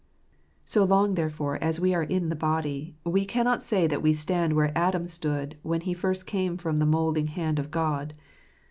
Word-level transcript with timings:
So 0.65 0.83
long, 0.83 1.13
therefore, 1.13 1.59
as 1.63 1.79
we 1.79 1.93
are 1.93 2.01
in 2.01 2.29
the 2.29 2.35
body, 2.35 2.95
we 3.03 3.23
cannot 3.23 3.61
say 3.61 3.85
that 3.85 4.01
we 4.01 4.13
stand 4.15 4.53
where 4.53 4.75
Adam 4.75 5.07
stood 5.07 5.59
when 5.61 5.81
he 5.81 5.93
first 5.93 6.25
came 6.25 6.57
from 6.57 6.77
the 6.77 6.87
moulding 6.89 7.27
hand 7.27 7.59
of 7.59 7.69
God. 7.69 8.15